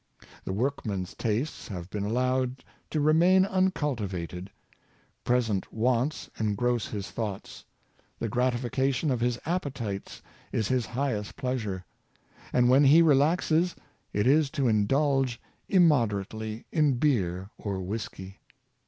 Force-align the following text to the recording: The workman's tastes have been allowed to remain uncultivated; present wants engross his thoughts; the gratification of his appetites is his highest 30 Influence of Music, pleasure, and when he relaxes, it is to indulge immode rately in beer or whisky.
The 0.45 0.51
workman's 0.51 1.13
tastes 1.13 1.67
have 1.67 1.91
been 1.91 2.03
allowed 2.03 2.63
to 2.89 2.99
remain 2.99 3.45
uncultivated; 3.45 4.49
present 5.23 5.71
wants 5.71 6.27
engross 6.39 6.87
his 6.87 7.11
thoughts; 7.11 7.65
the 8.17 8.27
gratification 8.27 9.11
of 9.11 9.19
his 9.21 9.37
appetites 9.45 10.23
is 10.51 10.69
his 10.69 10.87
highest 10.87 11.33
30 11.35 11.47
Influence 11.53 11.61
of 11.65 11.67
Music, 11.67 11.83
pleasure, 11.83 11.85
and 12.51 12.69
when 12.69 12.83
he 12.85 13.01
relaxes, 13.03 13.75
it 14.11 14.25
is 14.25 14.49
to 14.49 14.67
indulge 14.67 15.39
immode 15.69 16.09
rately 16.13 16.63
in 16.71 16.93
beer 16.93 17.51
or 17.59 17.79
whisky. 17.79 18.39